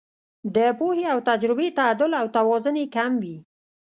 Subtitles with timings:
[0.55, 3.37] د پوهې او تجربې تعدل او توازن یې کم وي.